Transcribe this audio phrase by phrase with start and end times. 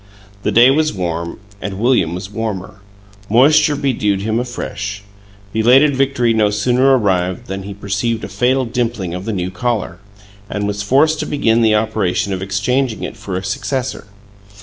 [0.41, 2.81] The day was warm and William was warmer;
[3.29, 5.03] moisture bedewed him afresh.
[5.53, 9.99] Belated victory no sooner arrived than he perceived a fatal dimpling of the new collar,
[10.49, 14.07] and was forced to begin the operation of exchanging it for a successor.